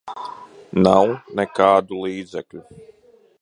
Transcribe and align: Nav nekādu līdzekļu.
Nav 0.87 1.13
nekādu 1.41 2.01
līdzekļu. 2.07 2.65